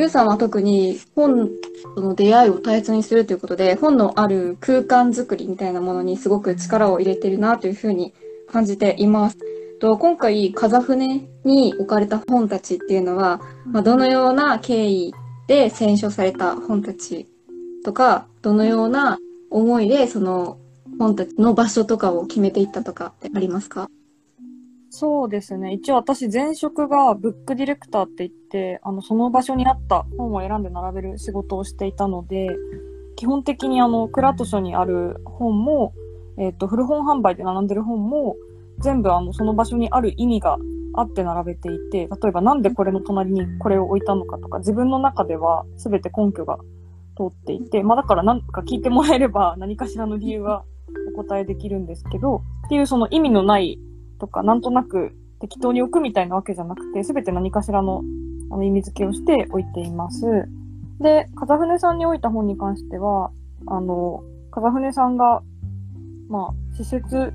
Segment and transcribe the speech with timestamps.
[0.00, 1.50] ゆうさんは特に本
[1.94, 8.14] との出会いを大切にするということで、本のある空間づくりみたいなものにすごく力を入れてるなというふうに
[8.50, 9.36] 感じています。
[9.78, 15.12] と今回、風船に置かれた本たちっていうのは、まあ、どのような経緯
[15.46, 17.26] で選書された本たち
[17.84, 19.18] とか、どのような
[19.50, 20.56] 思いでその
[20.98, 23.90] 本たちの場所とかを決めていったとかってありますか？
[24.92, 25.72] そうですね。
[25.72, 32.48] 一応私前職がブックディレクターって言って、あの、その場所にあった本を選んで並べる仕事をしていたので、
[33.14, 35.94] 基本的にあの、蔵図書にある本も、
[36.38, 38.34] えっ、と、古本販売で並んでる本も、
[38.80, 40.58] 全部あの、その場所にある意味が
[40.94, 46.58] あって並べていて、例えばなんでこれの隣にこれを置いたのかとか、自分の中では全て根拠が
[47.16, 50.64] 通っていて、まあだから何か聞いてもらえれば何かしらの理由は
[51.14, 53.78] お答えできるんですけど、っていうその意味のない
[54.20, 58.04] とか、なんとなく適当に置くみたいなわけじゃなくて、すべて何かしらの
[58.52, 60.48] あの意味付けをして置いています。
[61.00, 63.30] で、風船さんに置いた本に関しては、
[63.66, 65.42] あの、風船さんが、
[66.28, 67.32] まあ、施設、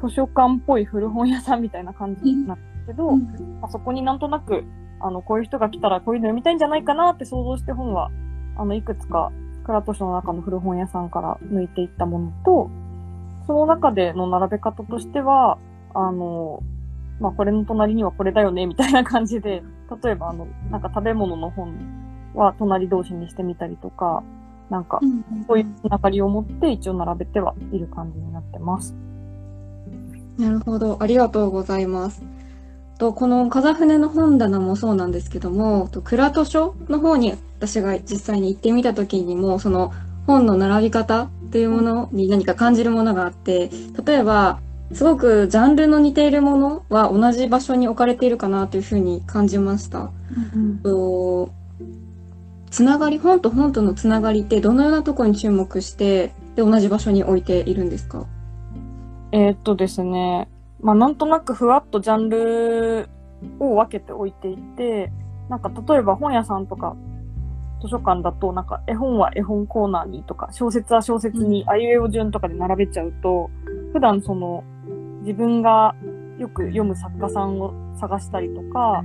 [0.00, 4.64] 図書館っぽい古本屋さんみたいな感じなんですけど、まあ、そこになんとなく、
[5.00, 8.10] あの、こういう人が来たらこういうの読みたいんじゃないかなって想像して本は、
[8.56, 9.32] あの、いくつか、
[9.64, 12.70] 倉図書の中の古本屋さんから抜いていったものと、
[13.46, 15.58] その中での並べ方としては、
[15.94, 16.62] あの、
[17.20, 19.62] まあ、これの隣にはこれだよね、みたいな感じで、
[20.02, 21.74] 例えば、あの、なんか食べ物の本
[22.34, 24.22] は隣同士にしてみたりとか、
[24.70, 25.00] なんか、
[25.46, 28.94] そういうつながりを持って一応並べてはいる感じになってます。
[30.38, 30.96] なるほど。
[31.00, 32.22] ありがとうございます。
[32.98, 39.92] と、この風船の本棚もそうなんですけども、と蔵図書の方に私が実際に行ってみた時にも、その
[40.26, 43.70] 本の並び方というものに何か感じるものがあって、
[44.04, 44.60] 例えば、
[44.92, 50.10] すごくジャンルの似ているものは同じ場所に置かれているかなというふうに感じました。
[50.82, 51.50] と
[52.70, 58.26] つながり、本と本とのつながりってどのようなところに注目して、で、同じ場所に置いているんですか？
[59.32, 60.48] えーっとですね、
[60.80, 63.08] まあ、なんとなくふわっとジャンル
[63.60, 65.12] を分けておいていて、
[65.48, 66.96] なんか例えば本屋さんとか
[67.80, 73.50] 図書館だと、なんか絵本は絵本コーナーにとか、小説は小説にあいうえお順とかで並べちゃうと、
[73.92, 74.64] 普段その
[75.24, 75.94] 自分が
[76.38, 79.02] よく読む作家さんを探したりとか、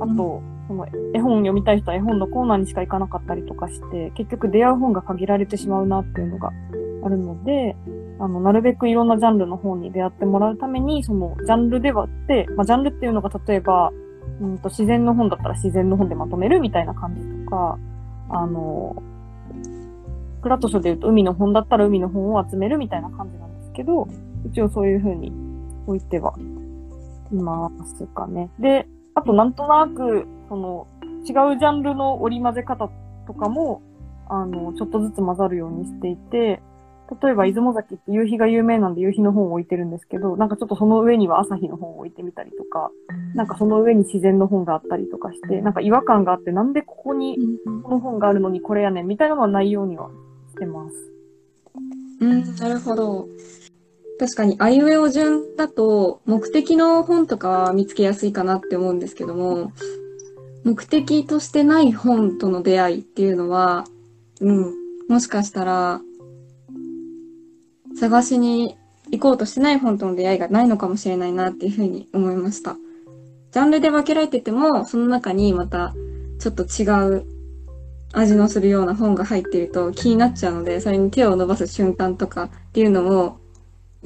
[0.00, 6.52] あと、その絵本読みたい人は絵本のコーナーにしか行かなかったりとかして、結局出会う本が限られてしまうなっていうのが
[7.04, 7.76] あるので、
[8.20, 13.92] あの、なるべくいろんなジャンルの本に出会ってもらうために、その、ジャンルで割って、まあ、ジャンルっていうのが例えば、
[14.40, 17.78] うんと、自然の本だったら自然の本でまとめるみたいな感じとか、
[18.28, 19.02] あの、
[20.42, 24.08] クラト書で言うと海の本だったら海の本を集めるみたいな感じなんですけど、
[24.46, 25.32] 一応そういう風に
[25.88, 26.34] 置いては
[27.32, 28.50] いますかね。
[28.58, 30.86] で、あとなんとなく、その、
[31.24, 32.90] 違うジャンルの織り交ぜ方
[33.26, 33.82] とかも、
[34.28, 36.60] あの、ちょっとずつ混ざるようにしていて、
[37.22, 42.90] 例えば、出雲崎って夕日が有名なんで夕日の本を置いてるんですけど、なんかちょっとその上には朝日の本を置いてみたりとか、
[43.34, 47.38] なんかその上に自然の本があったりとかして、なんか違和感があって、なんでここに
[47.82, 50.10] この本があるのにこれやねんみたいなのはないようには
[50.50, 50.94] してます。
[52.20, 53.26] うん、なるほど。
[54.18, 59.72] 確かに、あいうえお順だと、目的の本とかは見つけやすいかなって思うんですけども、
[60.64, 63.84] 目的としてない本との出会いっていうのは、
[64.40, 64.74] うん、
[65.08, 66.00] もしかしたら、
[67.98, 68.76] 探しに
[69.10, 72.76] 行こうとしてない本との出会いがないのかもしれないなっていうふうに思いました。
[73.52, 75.94] ジャンルで分けられてても、その中にまた
[76.38, 76.84] ちょっと違
[77.18, 77.24] う
[78.12, 83.38] 味のするような本が入っていると気になっちゃうので、それに手を伸ばす瞬間とかっていうのも、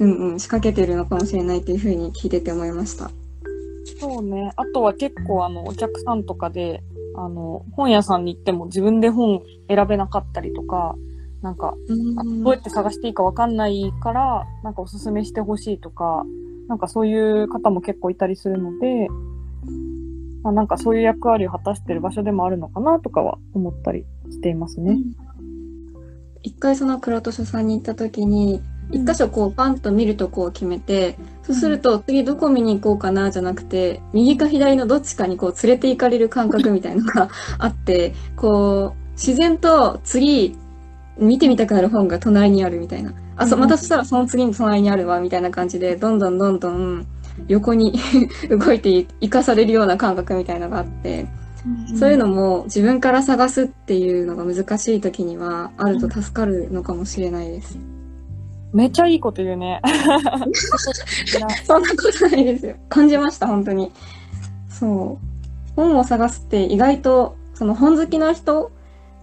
[0.03, 3.09] うんうん、仕掛けてるのかもしれないっていうふうに聞いてて思いました。
[3.99, 4.51] そうね。
[4.55, 6.83] あとは結構あの、お客さんとかで、
[7.15, 10.95] あの、本屋さんに行っても自分で本選べなかったりとか、
[11.41, 11.75] なんか、
[12.17, 16.25] あどうやって探していいかわかんないから、なんかおすすめしてほしいとか、
[16.67, 19.07] なんかそういう方も結構いたりするので、
[20.43, 24.97] まあ、なんかそういう役割を果たしてる場所でもあるのかなとかは思ったりしていますね。
[26.43, 28.61] 一回その倉戸書さんに行った時に、
[28.93, 40.55] 一箇所こうパンと見るとこを決めて、そうすると次どこ見に行こうかなじゃなくて、右か左のどっちかにこう連れて行かれる感覚みたいのが あって、こう、自然と次
[41.17, 43.13] 見てみたくなる本が隣にあるみたいな。
[43.35, 47.05] あ、そう、またそしたらその次に隣にあるわみたいな感じで、どんどんどんどん
[47.47, 47.99] 横に
[48.49, 51.25] 動いて生かされるような感覚みたいのがあって、
[51.97, 57.92] そういうのも自分から探すっていうのが難しい時にはあると助かるのかもしれないです。
[58.73, 59.81] めっちゃいいこと言うね。
[61.65, 62.75] そんなことないですよ。
[62.89, 63.91] 感じました、本当に。
[64.67, 65.25] そう。
[65.75, 68.71] 本を探すって意外とその本好きの人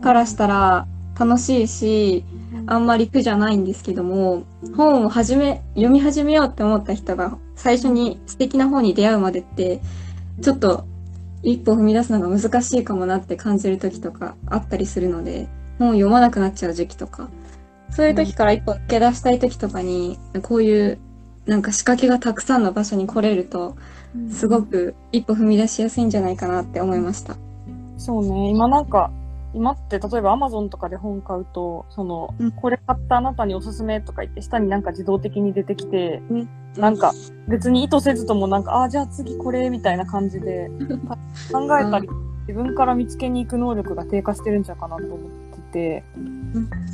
[0.02, 0.86] からしたら
[1.18, 2.24] 楽しいし、
[2.66, 4.44] あんまり苦じゃないんですけども、
[4.76, 9.80] 本を始め、読み始めようって思った人が最初に素敵な本に出会うまでって、
[10.40, 10.86] ちょっと
[11.42, 15.48] 一歩踏み出すのが難しいかもなって感じる時とかあったりするので、
[15.78, 17.28] 本を読まなくなっちゃう時期とか、
[17.90, 20.98] そういう時から一歩抜け出したい時とかに、こういう
[21.46, 23.76] なんか仕掛けがたくさんの場所に来れると、
[24.30, 27.36] すごく一歩踏み出しやすいんじゃないかなって思いました。
[27.96, 29.10] そうね、今なんか、
[29.52, 32.52] 今って例えば Amazon とかで本買うと、その、うん。
[32.52, 36.46] これ買ったあなたにおすすめとか言って、下になんか自動的に出てきて、ね
[36.76, 37.12] なんか
[37.48, 40.70] 別に意図せずともなんか、ああ、じゃあ次これみたいな感じで
[41.50, 42.08] 考えたり、
[42.46, 46.04] 自分から見つけに行く能力が低下してるんちゃうかなと思ってて、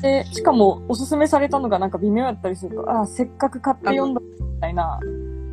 [0.03, 5.01] で、しかもおすすめされたのがなんか微妙やったりすると、ああ、せっかく買って読んだみたいな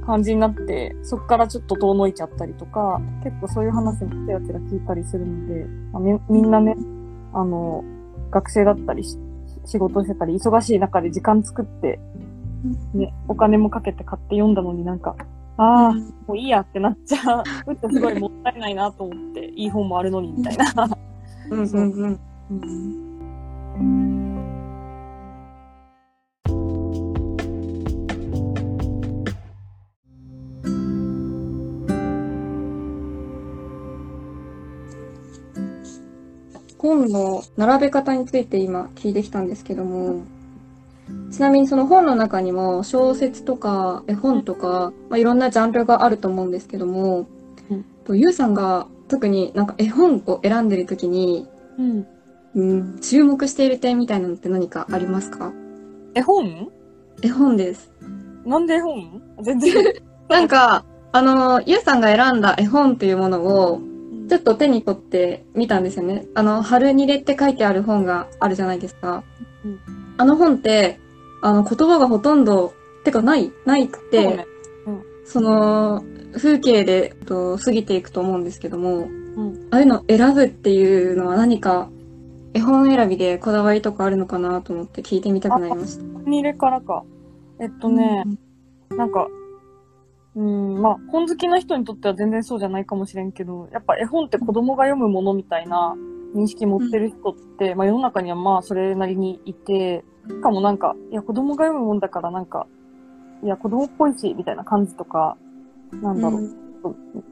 [0.05, 6.75] 感じになって、そこからちょっと遠のいちゃったりとか、結構そういう話もちらちら聞いたりするので、まあみみんなね、
[7.33, 7.83] あの、
[8.31, 9.17] 学生だったりし
[9.65, 11.99] 仕事してたり、忙しい中で時間作って、
[12.93, 15.15] ね、お金もかけて買って読んだのになんか、
[15.57, 15.93] ああ、
[16.27, 20.89] もういいやってなっちゃう ってすごいもったいないなと思って、いい本もあるのにみたいな。
[21.49, 22.19] うんうんうん。
[22.51, 23.12] うん
[36.83, 40.23] 本の並べ方について今聞いてきたんですけども、
[41.31, 47.27] ちなみにその本の中にも小説とか絵本とか、まあ、いろんなジャンルがあると思うんですけども、
[47.71, 51.47] うんとゆうさんが特になんか絵本を選んでる時に、
[51.79, 52.07] うん。
[52.55, 55.51] うん、注目している点みたいなのって何かありますか？
[56.15, 56.69] 絵本？
[57.21, 57.91] 絵本です。
[58.45, 59.21] なんで絵本？
[59.41, 59.73] 全然。
[60.29, 63.81] なんか、あの、ゆうさんが選んだ絵本というものを、
[64.29, 66.27] ちょっと手に取ってみたんですよね。
[66.33, 69.23] あの、春にれって書いてある本があるじゃないですか。
[69.65, 69.79] うん
[70.17, 70.99] あの本って、
[71.41, 72.73] あの、言葉がほとんど、
[73.03, 74.47] てかない、ないくそうて、ね。
[75.25, 76.03] その、
[76.33, 79.67] 風景でと過ぎていくと思うんですけども、うん。
[79.71, 81.89] ああいうのを選ぶっていうのは何か、
[82.53, 86.03] 絵本選びでこだわりとかあるのかなと思って聞いてみたくなりました。
[86.29, 87.03] に入れからか。
[87.59, 88.23] えっとね、
[88.89, 89.27] なんか、
[90.35, 95.95] うん、まあ、本好きな人にとっては全然そうじゃないかもしれんけど、やっぱ絵本って子供が読むものみたいな
[96.35, 102.67] 認識持ってる人って、まあ世の中にはまあそれなりにいて、しかもなんか、いや子供が読むもんだからなんか、
[103.43, 105.37] いや子供っぽいし、みたいな感じとか、
[105.91, 106.63] なんだろう、うん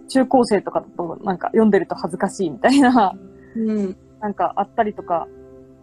[0.07, 3.13] 中高生とかだとなんか読んでると恥ずかしいみたいな、
[3.55, 3.97] うん。
[4.21, 5.27] なんかあったりとか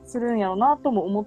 [0.04, 1.26] するんやろうなとも思っ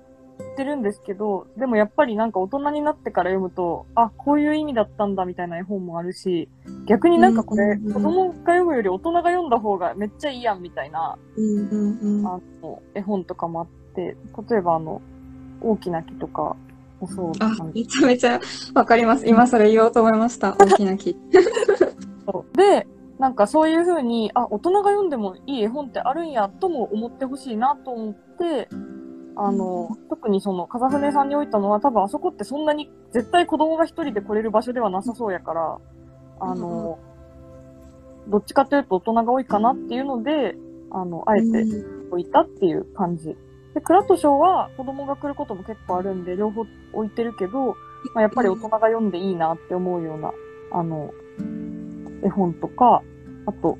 [0.56, 6.50] てるんですけど、でもやっぱりなんか大人になってから読むと、あ、こういう意味だったんだみたいな絵本もあるし、
[6.88, 11.12] 逆になんかこれ、子供が読むより大人が読んだ方がめっちゃいいやんみたいな。
[11.12, 14.18] あの、絵本とかもあって、
[14.50, 15.02] 例えばあの、
[15.62, 16.56] 大きな木とか
[17.00, 18.40] もそうあめちゃめちゃ
[18.74, 19.28] わかります。
[19.28, 20.56] 今それ言おうと思いました。
[20.58, 21.16] 大きな木。
[22.26, 22.88] そうで、
[23.22, 28.68] なんかそういう風に、あ、大人が読んでもいい絵本ってあるんやとも思ってほしいなと思って、
[29.36, 35.78] あの、特にその、風船さんに置いたのは多分あそこってそんなに絶対子供が一人で来れる場所ではなさそうやから、
[36.40, 36.98] あの、
[38.28, 40.56] どっちかというと大人が多いかなっていうので、
[40.90, 41.64] あの、あえて
[42.10, 43.38] 置いたっていう感じ。
[43.76, 47.76] で、クラットショーは子供が来ることも結構あるんで、両方置いてるけど、
[48.16, 50.32] まあ、やっぱり大人が読んでいいなって思うような、
[50.72, 51.14] あの、
[52.24, 53.04] 絵本とか、
[53.52, 53.78] あと、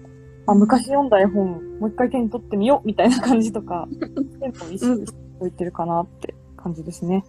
[0.48, 7.24] あ、昔読んだ絵本、もう一回手に取ってみようみたいな感じとか、 そういうのを意識して置いてるかなって感じですね。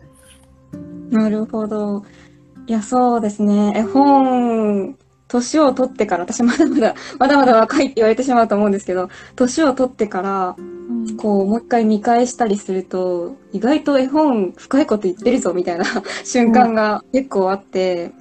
[1.11, 2.03] なるほど。
[2.67, 3.73] いや、そうですね。
[3.77, 4.97] 絵本、
[5.29, 10.57] 年を取ってから、私まだまだ、まだまだ若いって言われてしまうと思うんですけど、年を取ってから、
[11.17, 15.85] こう、もう一回見返したりすると、意外と絵本深いこと言ってるぞ、みたいな
[16.25, 18.13] 瞬間が結構あって、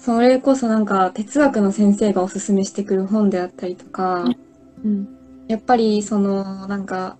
[0.00, 4.24] それこそなんか哲学の先生がおすすめしてくる本であったりとか、
[4.82, 5.08] うん。
[5.46, 7.18] やっぱりその、なんか、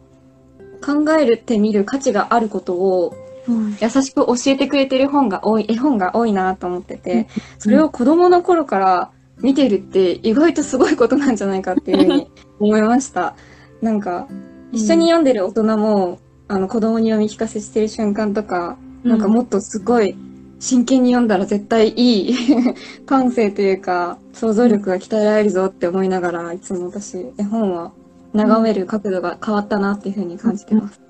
[0.82, 3.14] 考えるって見る価値があることを
[3.48, 3.76] うん。
[3.80, 7.26] 優しく教えてくれてる本が多い、絵本が多いなと思ってて、うん
[7.58, 9.10] それを子供の頃から
[9.40, 13.34] 見てるって意外とすごいことなんじゃないかっていうふうに 思いました。
[13.82, 14.28] なんか、
[14.72, 16.18] 一緒に読んでる大人も、
[16.48, 20.16] あの子供に読み聞かせしてる瞬間とか、なんかもっとすごい
[20.60, 22.34] 真剣に読んだら絶対いい
[23.06, 27.92] 感性というか想像力が鍛えられるぞって思いながらいつも私絵本は
[28.34, 31.00] 眺める角度が変わったなっていうふうに感じてます。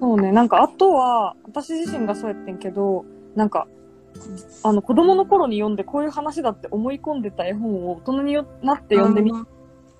[0.00, 3.66] そうね、なんかあとは、私自身がそうやってんけど、なんか、
[4.62, 9.44] あの子供の頃に読んでこういう話だって思い込んでた絵本を大人によなって読んでみあ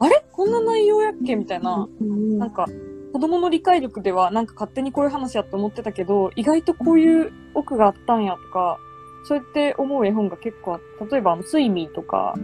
[0.00, 0.22] あれ？
[0.30, 1.36] こんな内容やっけ？
[1.36, 2.38] みたいな、うん。
[2.38, 2.66] なんか、
[3.14, 8.80] 子供の理解力ではなんか勝手にこういう話やって思ってたけど、意外とこういう奥があったんやとか、
[9.22, 12.34] そうやって思う絵本が結構あって、例えばあの、スイミーとか、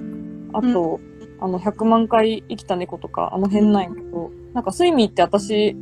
[0.53, 1.01] あと、
[1.41, 5.75] あの、100万回生きた猫とか、あの辺なんやけど、なんかスイミーって私、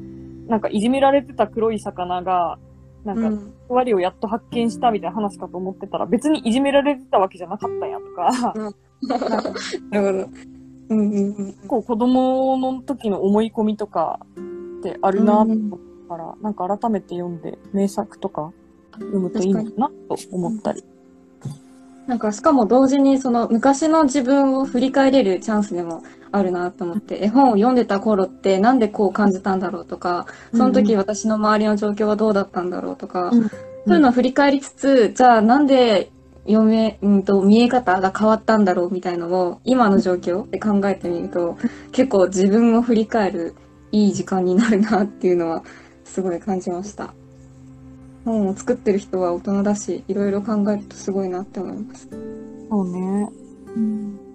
[0.47, 2.59] なんかいじめられてた黒い魚が、
[3.04, 3.54] なんか、うん。
[3.68, 8.54] 終わりをやっと発見したみたいな話かと思ってたら、別にいじめられてたわけじゃなかったんやとか、
[9.90, 10.28] なるほど。
[10.88, 11.47] うんうんうん。
[11.52, 14.21] 結構子供の時の思い込みとか
[14.78, 18.52] ってあるなと思ったから、なんか改めて読んで名作とか
[18.92, 20.85] 読むといいのかなと思ったり。
[22.06, 33.49] なんかしかも同時にその昔の自分を振り返れるチャンスでもあるなと思って、絵本を読んでた頃ってなんでこう感じたんだろうとか、その時私の周りの状況はどうだったんだろうとか、うん。
[33.49, 36.11] そういうのを振り返りつつ、じゃあなんで
[36.47, 41.58] 読め、うんと見え方が変わったんだろうみたいのを今の状況で考えてみると、
[41.92, 43.54] 結構自分を振り返る
[43.92, 45.64] いい時間になるなっていうのは
[46.04, 47.14] すごい感じました。
[48.25, 52.09] 本を作ってる人は大人だし、いろいろ考えるとすごいなって思います。
[52.71, 53.30] そうね。
[53.76, 54.27] うん